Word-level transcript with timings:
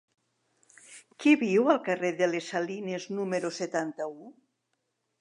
Qui 1.25 1.33
viu 1.43 1.69
al 1.75 1.79
carrer 1.89 2.13
de 2.23 2.31
les 2.33 2.49
Salines 2.57 3.09
número 3.21 3.55
setanta-u? 3.63 4.35